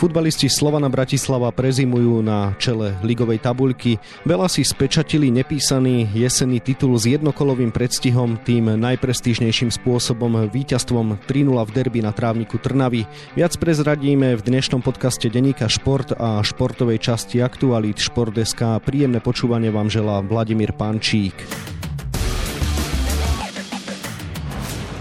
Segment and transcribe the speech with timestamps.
[0.00, 4.00] Futbalisti Slovana Bratislava prezimujú na čele ligovej tabuľky.
[4.24, 11.70] Veľa si spečatili nepísaný jesenný titul s jednokolovým predstihom, tým najprestížnejším spôsobom víťazstvom 3-0 v
[11.76, 13.04] derby na trávniku Trnavy.
[13.36, 18.80] Viac prezradíme v dnešnom podcaste Deníka Šport a športovej časti Aktualit Šport.sk.
[18.80, 21.36] Príjemné počúvanie vám želá Vladimír Pančík.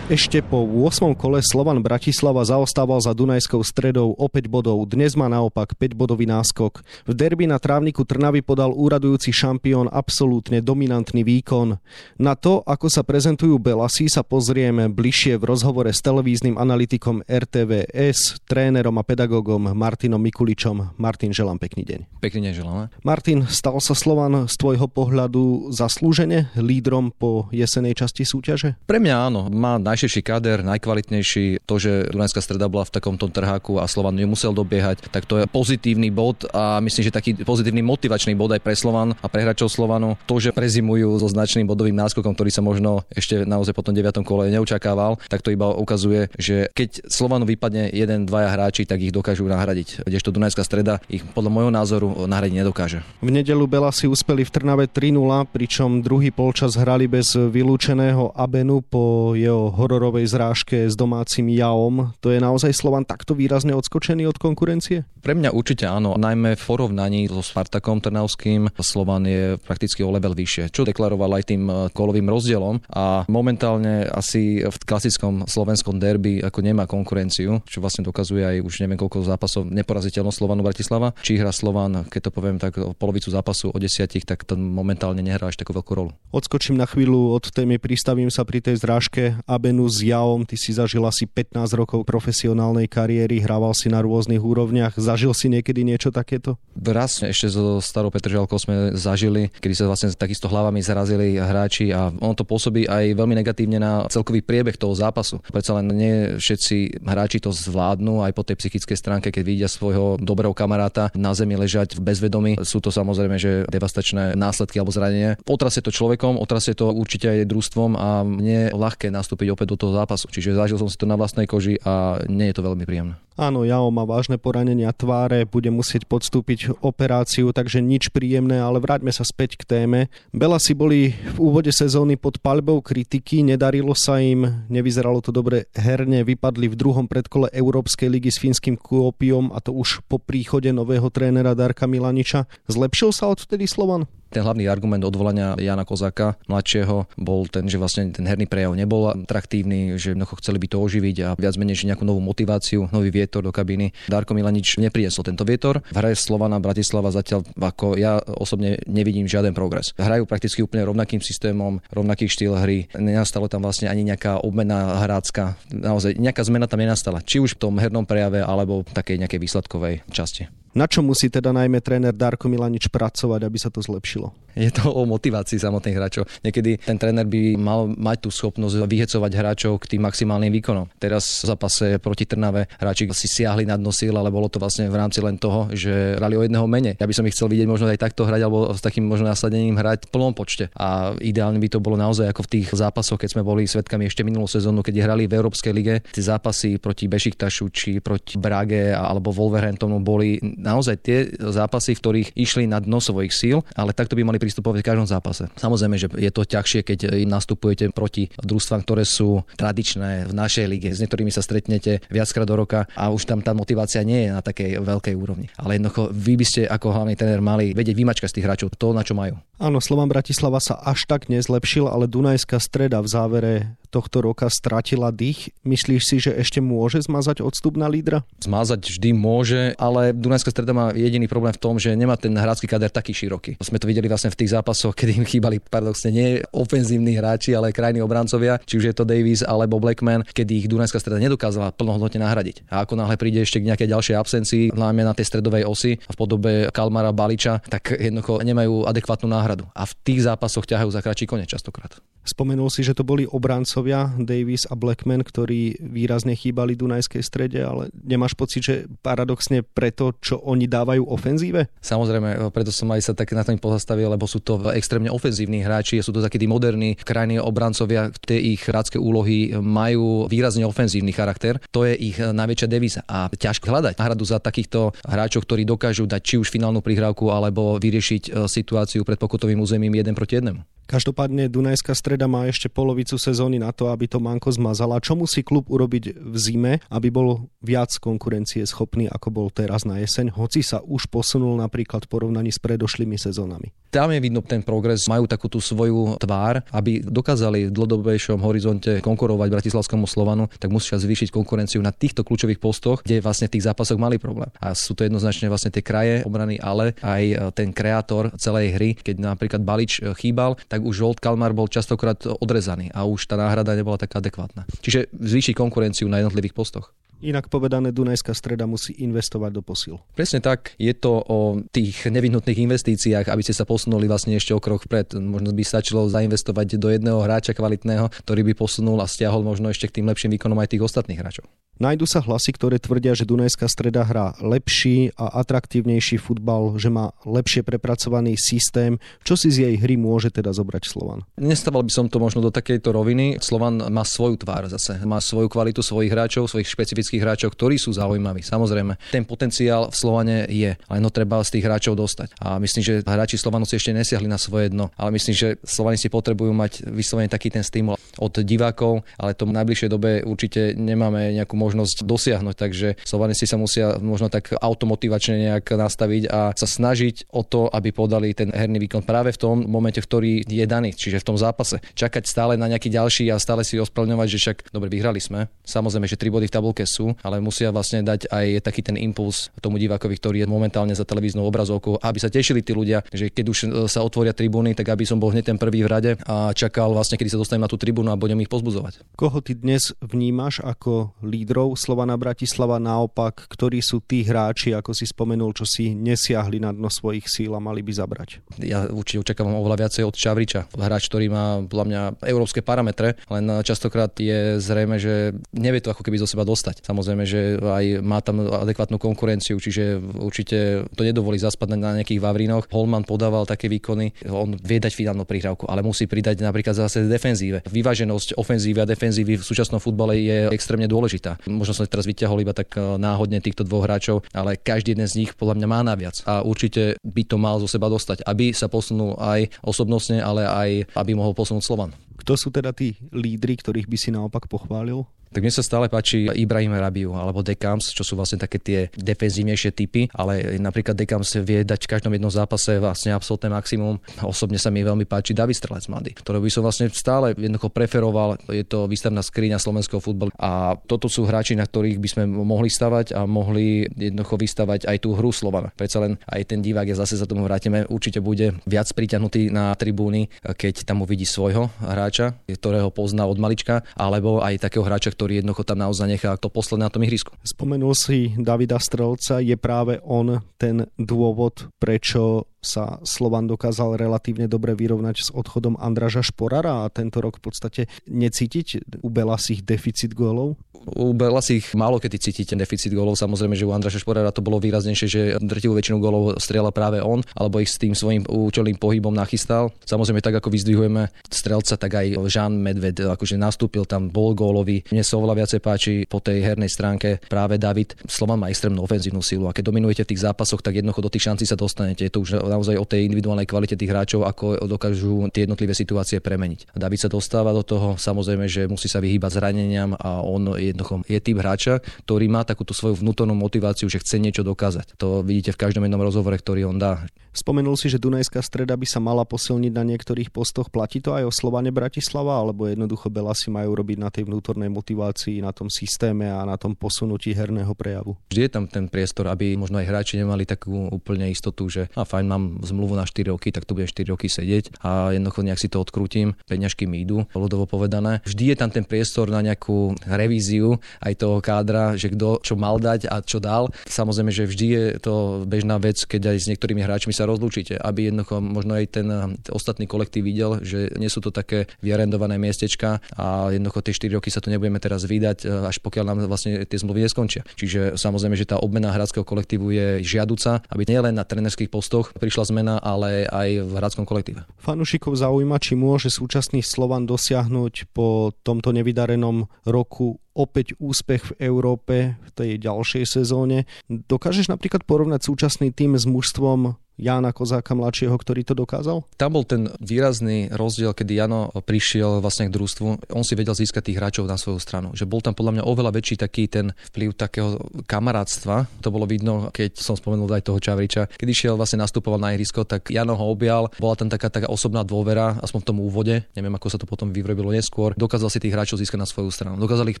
[0.06, 1.18] Ešte po 8.
[1.18, 4.78] kole Slovan Bratislava zaostával za Dunajskou stredou o 5 bodov.
[4.86, 6.78] Dnes má naopak 5 bodový náskok.
[7.10, 11.82] V derby na trávniku Trnavy podal úradujúci šampión absolútne dominantný výkon.
[12.22, 18.46] Na to, ako sa prezentujú Belasy, sa pozrieme bližšie v rozhovore s televíznym analytikom RTVS,
[18.46, 21.02] trénerom a pedagógom Martinom Mikuličom.
[21.02, 22.22] Martin, želám pekný deň.
[22.22, 22.94] Pekný deň želám.
[23.02, 28.78] Martin, stal sa Slovan z tvojho pohľadu zaslúžene lídrom po jesenej časti súťaže?
[28.86, 29.50] Pre mňa áno.
[29.50, 31.64] Má najširší káder, najkvalitnejší.
[31.64, 35.48] To, že Dunajská streda bola v takomto trháku a Slovan nemusel dobiehať, tak to je
[35.48, 39.72] pozitívny bod a myslím, že taký pozitívny motivačný bod aj pre Slovan a pre hráčov
[39.72, 40.20] Slovanu.
[40.28, 44.20] To, že prezimujú so značným bodovým náskokom, ktorý sa možno ešte naozaj po tom 9.
[44.20, 49.16] kole neočakával, tak to iba ukazuje, že keď Slovanu vypadne jeden, dvaja hráči, tak ich
[49.16, 50.04] dokážu nahradiť.
[50.04, 53.00] Kdežto Dunajská streda ich podľa môjho názoru nahradiť nedokáže.
[53.24, 58.84] V nedelu Bela si uspeli v Trnave 3-0, pričom druhý polčas hrali bez vylúčeného Abenu
[58.84, 62.10] po jeho hororovej zrážke s domácim Jaom.
[62.18, 65.06] To je naozaj Slovan takto výrazne odskočený od konkurencie?
[65.22, 70.34] Pre mňa určite áno, najmä v porovnaní so Spartakom Trnavským Slovan je prakticky o level
[70.34, 76.42] vyššie, čo deklaroval aj tým eh, kolovým rozdielom a momentálne asi v klasickom slovenskom derby
[76.42, 81.14] ako nemá konkurenciu, čo vlastne dokazuje aj už neviem koľko zápasov neporaziteľnosť Slovanu Bratislava.
[81.22, 85.46] Či hra Slovan, keď to poviem tak polovicu zápasu o desiatich, tak to momentálne nehrá
[85.46, 86.10] až takú veľkú rolu.
[86.34, 90.56] Odskočím na chvíľu od témy, pristavím sa pri tej zrážke Aben scénu s Jaom, ty
[90.56, 94.96] si zažil asi 15 rokov profesionálnej kariéry, hrával si na rôznych úrovniach.
[94.96, 96.56] Zažil si niekedy niečo takéto?
[96.72, 102.08] Raz ešte so starou Petržalkou sme zažili, kedy sa vlastne takisto hlavami zrazili hráči a
[102.08, 105.44] ono to pôsobí aj veľmi negatívne na celkový priebeh toho zápasu.
[105.52, 110.16] Predsa len nie všetci hráči to zvládnu aj po tej psychickej stránke, keď vidia svojho
[110.16, 112.52] dobrého kamaráta na zemi ležať v bezvedomí.
[112.64, 115.36] Sú to samozrejme, že devastačné následky alebo zranenie.
[115.44, 119.92] Otrasie to človekom, otrasie to určite aj družstvom a mne ľahké nastúpiť opäť do toho
[119.92, 120.30] zápasu.
[120.30, 123.18] Čiže zažil som si to na vlastnej koži a nie je to veľmi príjemné.
[123.36, 129.12] Áno, Jao má vážne poranenia tváre, bude musieť podstúpiť operáciu, takže nič príjemné, ale vráťme
[129.12, 130.00] sa späť k téme.
[130.32, 135.68] Bela si boli v úvode sezóny pod palbou kritiky, nedarilo sa im, nevyzeralo to dobre
[135.76, 140.72] herne, vypadli v druhom predkole Európskej ligy s fínskym Kuopiom a to už po príchode
[140.72, 142.48] nového trénera Darka Milaniča.
[142.72, 144.08] Zlepšil sa odvtedy Slovan?
[144.30, 149.08] Ten hlavný argument odvolania Jana Kozaka, mladšieho, bol ten, že vlastne ten herný prejav nebol
[149.12, 153.46] atraktívny, že jednoducho chceli by to oživiť a viac menej nejakú novú motiváciu, nový vietor
[153.46, 153.94] do kabíny.
[154.10, 155.80] Darko Milanič nepriesol tento vietor.
[155.92, 159.94] V hre Slovana Bratislava zatiaľ ako ja osobne nevidím žiaden progres.
[159.96, 162.90] Hrajú prakticky úplne rovnakým systémom, rovnaký štýl hry.
[162.98, 165.54] Nenastalo tam vlastne ani nejaká obmena hrácka.
[165.70, 167.22] Naozaj nejaká zmena tam nenastala.
[167.22, 170.65] Či už v tom hernom prejave alebo takej nejakej výsledkovej časti.
[170.76, 174.45] Na čo musí teda najmä tréner Darko Milanič pracovať, aby sa to zlepšilo?
[174.56, 176.24] Je to o motivácii samotných hráčov.
[176.40, 180.88] Niekedy ten tréner by mal mať tú schopnosť vyhecovať hráčov k tým maximálnym výkonom.
[180.96, 184.88] Teraz v zápase proti Trnave hráči si siahli na dno síl, ale bolo to vlastne
[184.88, 186.96] v rámci len toho, že hrali o jedného mene.
[186.96, 189.76] Ja by som ich chcel vidieť možno aj takto hrať alebo s takým možno nasadením
[189.76, 190.72] hrať v plnom počte.
[190.72, 194.24] A ideálne by to bolo naozaj ako v tých zápasoch, keď sme boli svetkami ešte
[194.24, 196.00] minulú sezónu, keď hrali v Európskej lige.
[196.08, 202.28] Tie zápasy proti Bešiktašu či proti Brage alebo Wolverhamptonu boli naozaj tie zápasy, v ktorých
[202.40, 205.50] išli na dno svojich síl, ale takto by mali pristupovať v každom zápase.
[205.58, 210.94] Samozrejme, že je to ťažšie, keď nastupujete proti družstvám, ktoré sú tradičné v našej lige.
[210.94, 214.38] S niektorými sa stretnete viackrát do roka a už tam tá motivácia nie je na
[214.38, 215.50] takej veľkej úrovni.
[215.58, 218.94] Ale jednoducho vy by ste ako hlavný tréner mali vedieť vymačkať z tých hráčov to,
[218.94, 219.34] na čo majú.
[219.56, 223.54] Áno, Slovan Bratislava sa až tak nezlepšil, ale Dunajská streda v závere
[223.88, 225.56] tohto roka stratila dých.
[225.64, 228.28] Myslíš si, že ešte môže zmazať odstup na lídra?
[228.44, 232.68] Zmazať vždy môže, ale Dunajská streda má jediný problém v tom, že nemá ten hrácky
[232.68, 233.56] kader taký široký.
[233.64, 237.72] Sme to videli vlastne v tých zápasoch, kedy im chýbali paradoxne nie ofenzívni hráči, ale
[237.72, 242.22] krajní obrancovia, či už je to Davis alebo Blackman, kedy ich Dunajská streda nedokázala plnohodnotne
[242.22, 242.68] nahradiť.
[242.68, 246.16] A ako náhle príde ešte k nejakej ďalšej absencii, najmä na tej stredovej osi v
[246.16, 249.64] podobe Kalmara Baliča, tak jednoducho nemajú adekvátnu náhradu.
[249.72, 251.96] A v tých zápasoch ťahajú za kratší koniec častokrát.
[252.26, 257.62] Spomenul si, že to boli obrancovia obrancovia Davis a Blackman, ktorí výrazne chýbali Dunajskej strede,
[257.62, 261.70] ale nemáš pocit, že paradoxne preto, čo oni dávajú ofenzíve?
[261.80, 266.02] Samozrejme, preto som aj sa tak na tom pozastavil, lebo sú to extrémne ofenzívni hráči,
[266.02, 271.62] sú to takí tí moderní krajní obrancovia, tie ich hrácké úlohy majú výrazne ofenzívny charakter.
[271.72, 276.22] To je ich najväčšia devíza a ťažko hľadať náhradu za takýchto hráčov, ktorí dokážu dať
[276.22, 280.60] či už finálnu prihrávku alebo vyriešiť e, situáciu pred pokutovým územím jeden proti jednému.
[280.86, 285.02] Každopádne Dunajská streda má ešte polovicu sezóny na to, aby to Manko zmazala.
[285.02, 289.98] Čo musí klub urobiť v zime, aby bol viac konkurencie schopný, ako bol teraz na
[289.98, 293.74] jeseň, hoci sa už posunul napríklad v porovnaní s predošlými sezónami?
[293.90, 298.98] Tam je vidno ten progres, majú takú tú svoju tvár, aby dokázali v dlhodobejšom horizonte
[299.04, 303.66] konkurovať Bratislavskému Slovanu, tak musia zvýšiť konkurenciu na týchto kľúčových postoch, kde vlastne v tých
[303.66, 304.48] zápasoch mali problém.
[304.60, 309.16] A sú to jednoznačne vlastne tie kraje obrany, ale aj ten kreator celej hry, keď
[309.22, 314.00] napríklad Balič chýbal, tak už Žolt Kalmar bol častokrát odrezaný a už tá náhrada nebola
[314.00, 314.66] taká adekvátna.
[314.82, 316.92] Čiže zvýšiť konkurenciu na jednotlivých postoch.
[317.24, 319.96] Inak povedané, Dunajská streda musí investovať do posil.
[320.12, 320.76] Presne tak.
[320.76, 325.16] Je to o tých nevyhnutných investíciách, aby ste sa posunuli vlastne ešte o krok vpred.
[325.16, 329.88] Možno by stačilo zainvestovať do jedného hráča kvalitného, ktorý by posunul a stiahol možno ešte
[329.88, 331.48] k tým lepším výkonom aj tých ostatných hráčov.
[331.76, 337.12] Najdu sa hlasy, ktoré tvrdia, že Dunajská streda hrá lepší a atraktívnejší futbal, že má
[337.28, 338.96] lepšie prepracovaný systém.
[339.20, 341.28] Čo si z jej hry môže teda zobrať Slovan?
[341.36, 343.36] Nestával by som to možno do takejto roviny.
[343.44, 344.96] Slovan má svoju tvár zase.
[345.04, 348.40] Má svoju kvalitu svojich hráčov, svojich špecifických hráčov, ktorí sú zaujímaví.
[348.40, 352.40] Samozrejme, ten potenciál v Slovane je, len no treba z tých hráčov dostať.
[352.40, 356.08] A myslím, že hráči Slovanu si ešte nesiahli na svoje dno, ale myslím, že Slovanisti
[356.08, 361.36] potrebujú mať vyslovene taký ten stimul od divákov, ale to v najbližšej dobe určite nemáme
[361.36, 367.34] nejakú možnosť dosiahnuť, takže Slovanisti sa musia možno tak automotivačne nejak nastaviť a sa snažiť
[367.34, 371.18] o to, aby podali ten herný výkon práve v tom momente, ktorý je daný, čiže
[371.18, 371.82] v tom zápase.
[371.98, 375.50] Čakať stále na nejaký ďalší a stále si ospravedlňovať, že však dobre vyhrali sme.
[375.66, 379.50] Samozrejme, že tri body v tabulke sú, ale musia vlastne dať aj taký ten impuls
[379.58, 383.44] tomu divákovi, ktorý je momentálne za televíznou obrazovkou, aby sa tešili tí ľudia, že keď
[383.50, 383.58] už
[383.90, 387.18] sa otvoria tribúny, tak aby som bol hneď ten prvý v rade a čakal vlastne,
[387.18, 389.16] kedy sa dostanem na tú tribúnu a budem ich pozbudzovať.
[389.16, 391.16] Koho ty dnes vnímaš ako
[391.56, 396.68] lídrov Slovana Bratislava naopak, ktorí sú tí hráči, ako si spomenul, čo si nesiahli na
[396.68, 398.44] dno svojich síl a mali by zabrať?
[398.60, 400.68] Ja určite očakávam oveľa viacej od Čavriča.
[400.76, 406.04] Hráč, ktorý má podľa mňa európske parametre, len častokrát je zrejme, že nevie to ako
[406.04, 406.84] keby zo seba dostať.
[406.84, 412.68] Samozrejme, že aj má tam adekvátnu konkurenciu, čiže určite to nedovolí zaspať na nejakých Vavrinoch.
[412.68, 417.64] Holman podával také výkony, on vie dať finálnu prihrávku, ale musí pridať napríklad zase defenzíve.
[417.64, 421.40] Vyváženosť ofenzívy a defenzívy v súčasnom futbale je extrémne dôležitá.
[421.46, 425.22] Možno som teraz vyťahol iba tak e, náhodne týchto dvoch hráčov, ale každý jeden z
[425.22, 428.66] nich podľa mňa má naviac a určite by to mal zo seba dostať, aby sa
[428.66, 431.94] posunul aj osobnostne, ale aj aby mohol posunúť Slovan.
[432.18, 435.06] Kto sú teda tí lídry, ktorých by si naopak pochválil?
[435.36, 439.68] Tak mne sa stále páči Ibrahim Rabiu alebo Dekams, čo sú vlastne také tie defenzívnejšie
[439.76, 444.00] typy, ale napríklad Dekams vie dať v každom jednom zápase vlastne absolútne maximum.
[444.24, 448.40] Osobne sa mi veľmi páči David Strelec mladý, ktorého by som vlastne stále jednoducho preferoval.
[448.48, 452.72] Je to výstavná skriňa slovenského futbalu a toto sú hráči, na ktorých by sme mohli
[452.72, 455.68] stavať a mohli jednoducho vystavať aj tú hru Slovana.
[455.76, 459.76] Predsa len aj ten divák, ja zase za tomu vrátime, určite bude viac priťahnutý na
[459.76, 465.25] tribúny, keď tam uvidí svojho hráča, ktorého pozná od malička, alebo aj takého hráča, ktorý
[465.34, 467.34] jednoducho tam naozaj nechá to posledné na tom ihrisku.
[467.42, 474.74] Spomenul si Davida Strelca, je práve on ten dôvod, prečo sa Slovan dokázal relatívne dobre
[474.74, 480.58] vyrovnať s odchodom Andraža Šporara a tento rok v podstate necítiť u Belasich deficit gólov?
[480.86, 485.06] U Belasich málo kedy cítite deficit gólov, samozrejme, že u Andraža Šporara to bolo výraznejšie,
[485.10, 489.74] že drtivú väčšinu gólov strieľa práve on, alebo ich s tým svojím účelným pohybom nachystal.
[489.82, 494.86] Samozrejme, tak ako vyzdvihujeme strelca, tak aj Jean Medved akože nastúpil tam, bol gólový.
[494.94, 497.98] Mne sa oveľa viacej páči po tej hernej stránke práve David.
[498.06, 501.26] Slovan má extrémnu ofenzívnu silu a keď dominujete v tých zápasoch, tak jednoducho do tých
[501.26, 502.06] šancí sa dostanete.
[502.06, 506.24] Je to už naozaj o tej individuálnej kvalite tých hráčov, ako dokážu tie jednotlivé situácie
[506.24, 506.72] premeniť.
[506.72, 511.20] David sa dostáva do toho, samozrejme, že musí sa vyhýbať zraneniam a on jednoducho je
[511.20, 514.96] typ hráča, ktorý má takúto svoju vnútornú motiváciu, že chce niečo dokázať.
[514.96, 517.04] To vidíte v každom jednom rozhovore, ktorý on dá.
[517.36, 520.72] Spomenul si, že Dunajská streda by sa mala posilniť na niektorých postoch.
[520.72, 524.72] Platí to aj o Slovane Bratislava, alebo jednoducho Bela si majú robiť na tej vnútornej
[524.72, 528.16] motivácii, na tom systéme a na tom posunutí herného prejavu?
[528.32, 532.08] Vždy je tam ten priestor, aby možno aj hráči nemali takú úplne istotu, že a
[532.08, 535.60] fajn, mám zmluvu na 4 roky, tak tu budem 4 roky sedieť a jednoducho nejak
[535.60, 538.24] si to odkrútim, peňažky mi idú, ľudovo povedané.
[538.24, 542.78] Vždy je tam ten priestor na nejakú revíziu aj toho kádra, že kto čo mal
[542.78, 543.70] dať a čo dal.
[543.86, 548.10] Samozrejme, že vždy je to bežná vec, keď aj s niektorými hráčmi sa rozlúčite, aby
[548.10, 549.08] jednoducho možno aj ten,
[549.42, 554.16] ten ostatný kolektív videl, že nie sú to také vyarendované miestečka a jednoducho tie 4
[554.18, 557.42] roky sa tu nebudeme teraz vydať, až pokiaľ nám vlastne tie zmluvy neskončia.
[557.56, 562.50] Čiže samozrejme, že tá obmena hráckého kolektívu je žiaduca, aby nielen na trenerských postoch prišla
[562.50, 564.42] zmena, ale aj v hráckom kolektíve.
[564.58, 572.18] Fanušikov zaujíma, či môže súčasný Slovan dosiahnuť po tomto nevydarenom roku opäť úspech v Európe
[572.18, 573.70] v tej ďalšej sezóne.
[573.86, 579.04] Dokážeš napríklad porovnať súčasný tým s mužstvom Jana Kozáka mladšieho, ktorý to dokázal?
[579.20, 583.12] Tam bol ten výrazný rozdiel, kedy Jano prišiel vlastne k družstvu.
[583.12, 584.96] On si vedel získať tých hráčov na svoju stranu.
[584.96, 588.64] Že bol tam podľa mňa oveľa väčší taký ten vplyv takého kamarátstva.
[588.80, 591.12] To bolo vidno, keď som spomenul aj toho Čavriča.
[591.20, 593.68] Keď išiel vlastne nastupoval na ihrisko, tak Jano ho objal.
[593.76, 596.24] Bola tam taká, taká osobná dôvera, aspoň v tom úvode.
[596.32, 597.92] Neviem, ako sa to potom vyvrobilo neskôr.
[597.92, 599.60] Dokázal si tých hráčov získať na svoju stranu.
[599.60, 600.00] Dokázal ich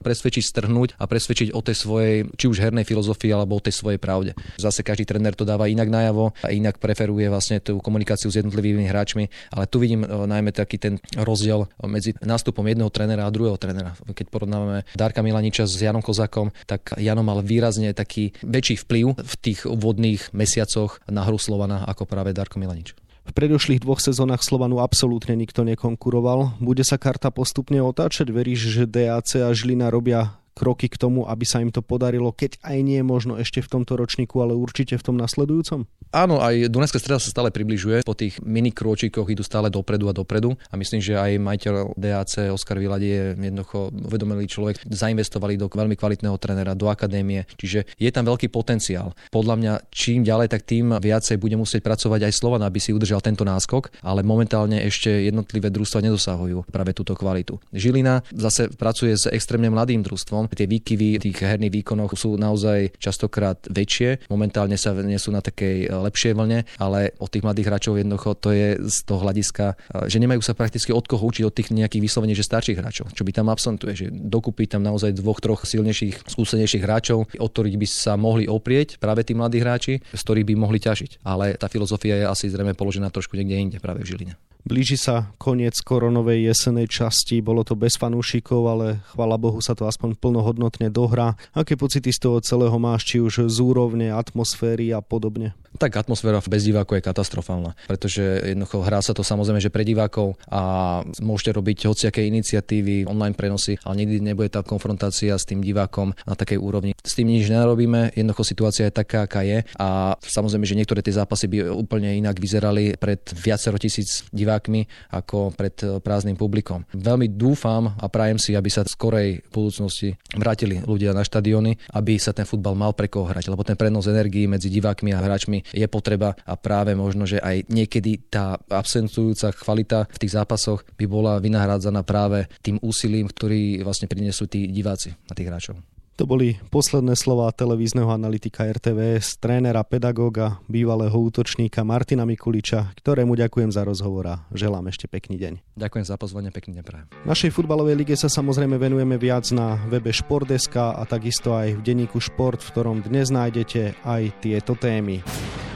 [0.00, 4.00] presvedčiť, strhnúť a presvedčiť o tej svojej, či už hernej filozofii alebo o tej svojej
[4.00, 4.32] pravde.
[4.56, 8.86] Zase každý tréner to dáva inak najavo a inak preferuje vlastne tú komunikáciu s jednotlivými
[8.86, 13.58] hráčmi, ale tu vidím e, najmä taký ten rozdiel medzi nástupom jedného trénera a druhého
[13.58, 13.98] trénera.
[14.06, 19.34] Keď porovnávame Darka Milaniča s Janom Kozakom, tak Jano mal výrazne taký väčší vplyv v
[19.42, 22.94] tých úvodných mesiacoch na hru Slovana ako práve Darko Milanič.
[23.26, 26.62] V predošlých dvoch sezónach Slovanu absolútne nikto nekonkuroval.
[26.62, 28.30] Bude sa karta postupne otáčať?
[28.30, 32.56] Veríš, že DAC a Žilina robia kroky k tomu, aby sa im to podarilo, keď
[32.64, 35.84] aj nie možno ešte v tomto ročníku, ale určite v tom nasledujúcom?
[36.16, 38.00] Áno, aj Dunajská streda sa stále približuje.
[38.06, 40.56] Po tých mini krôčikoch idú stále dopredu a dopredu.
[40.72, 44.80] A myslím, že aj majiteľ DAC Oskar Viladi je jednoducho uvedomelý človek.
[44.86, 47.44] Zainvestovali do veľmi kvalitného trénera, do akadémie.
[47.60, 49.12] Čiže je tam veľký potenciál.
[49.28, 53.20] Podľa mňa čím ďalej, tak tým viacej bude musieť pracovať aj Slovan, aby si udržal
[53.20, 57.58] tento náskok, ale momentálne ešte jednotlivé družstva nedosahujú práve túto kvalitu.
[57.74, 60.45] Žilina zase pracuje s extrémne mladým družstvom.
[60.52, 64.28] Tie výkyvy v tých herných výkonoch sú naozaj častokrát väčšie.
[64.32, 68.50] Momentálne sa nie sú na takej lepšej vlne, ale od tých mladých hráčov jednoducho to
[68.56, 69.76] je z toho hľadiska,
[70.08, 73.22] že nemajú sa prakticky od koho učiť od tých nejakých vyslovene, že starších hráčov, čo
[73.26, 77.86] by tam absentuje, že dokupí tam naozaj dvoch, troch silnejších, skúsenejších hráčov, od ktorých by
[77.88, 81.20] sa mohli oprieť práve tí mladí hráči, z ktorých by mohli ťažiť.
[81.26, 84.34] Ale tá filozofia je asi zrejme položená trošku niekde inde práve v Žiline.
[84.66, 89.86] Blíži sa koniec koronovej jesenej časti, bolo to bez fanúšikov, ale chvala Bohu sa to
[89.86, 91.38] aspoň plnohodnotne dohrá.
[91.54, 95.54] Aké pocity z toho celého máš, či už z úrovne, atmosféry a podobne?
[95.76, 100.34] Tak atmosféra bez divákov je katastrofálna, pretože jednoducho hrá sa to samozrejme, že pre divákov
[100.50, 106.16] a môžete robiť hociaké iniciatívy, online prenosy, ale nikdy nebude tá konfrontácia s tým divákom
[106.26, 106.96] na takej úrovni.
[107.04, 111.14] S tým nič nerobíme, jednoducho situácia je taká, aká je a samozrejme, že niektoré tie
[111.14, 116.88] zápasy by úplne inak vyzerali pred viacero tisíc divákov divákmi ako pred eh, prázdnym publikom.
[116.96, 122.16] Veľmi dúfam a prajem si, aby sa v skorej budúcnosti vrátili ľudia na štadióny, aby
[122.16, 125.68] sa ten futbal mal pre koho hrať, lebo ten prenos energií medzi divákmi a hráčmi
[125.76, 131.04] je potreba a práve možno, že aj niekedy tá absentujúca kvalita v tých zápasoch by
[131.04, 135.95] bola vynahrádzaná práve tým úsilím, ktorý vlastne prinesú tí diváci na tých hráčov.
[136.16, 143.68] To boli posledné slova televízneho analytika RTVS, trénera, pedagóga, bývalého útočníka Martina Mikuliča, ktorému ďakujem
[143.68, 145.76] za rozhovor a želám ešte pekný deň.
[145.76, 147.06] Ďakujem za pozvanie, pekný deň prajem.
[147.28, 152.16] Našej futbalovej lige sa samozrejme venujeme viac na webe Športdeska a takisto aj v denníku
[152.16, 155.20] Šport, v ktorom dnes nájdete aj tieto témy.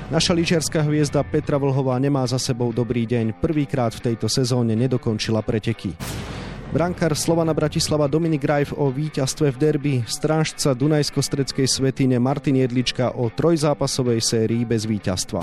[0.09, 3.45] Naša lyžiarská hviezda Petra Vlhová nemá za sebou dobrý deň.
[3.45, 5.93] Prvýkrát v tejto sezóne nedokončila preteky.
[6.71, 13.27] Brankár Slovana Bratislava Dominik Rajf o víťazstve v derby, strážca Dunajsko-stredskej svetine Martin Jedlička o
[13.27, 15.43] trojzápasovej sérii bez víťazstva.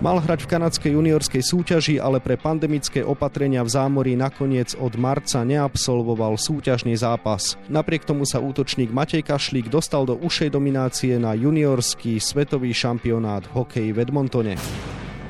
[0.00, 5.44] Mal hrať v kanadskej juniorskej súťaži, ale pre pandemické opatrenia v zámorí nakoniec od marca
[5.44, 7.60] neabsolvoval súťažný zápas.
[7.68, 13.52] Napriek tomu sa útočník Matej Kašlík dostal do ušej dominácie na juniorský svetový šampionát v
[13.52, 14.56] hokeji v Edmontone.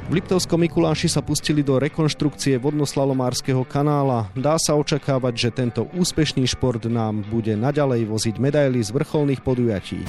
[0.08, 4.32] V Liptovskom Mikuláši sa pustili do rekonštrukcie vodnoslalomárskeho kanála.
[4.32, 10.00] Dá sa očakávať, že tento úspešný šport nám bude naďalej voziť medaily z vrcholných podujatí.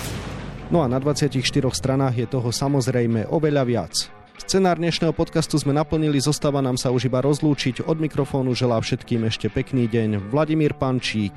[0.72, 1.44] No a na 24
[1.76, 3.94] stranách je toho samozrejme oveľa viac.
[4.40, 7.84] Scenár dnešného podcastu sme naplnili, zostáva nám sa už iba rozlúčiť.
[7.84, 11.36] Od mikrofónu želá všetkým ešte pekný deň Vladimír Pančík.